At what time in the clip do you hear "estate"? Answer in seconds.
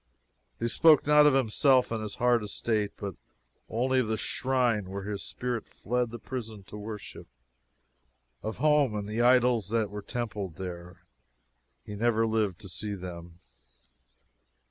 2.43-2.93